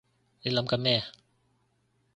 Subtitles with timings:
[0.41, 1.03] 你諗緊咩？